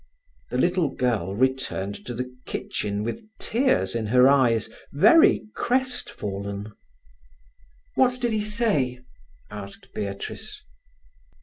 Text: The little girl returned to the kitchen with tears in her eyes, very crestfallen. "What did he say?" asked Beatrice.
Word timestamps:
The 0.49 0.57
little 0.57 0.89
girl 0.89 1.35
returned 1.35 1.93
to 2.07 2.15
the 2.15 2.35
kitchen 2.47 3.03
with 3.03 3.21
tears 3.37 3.93
in 3.93 4.07
her 4.07 4.27
eyes, 4.27 4.67
very 4.91 5.43
crestfallen. 5.53 6.73
"What 7.93 8.19
did 8.19 8.33
he 8.33 8.41
say?" 8.41 9.01
asked 9.51 9.93
Beatrice. 9.93 10.63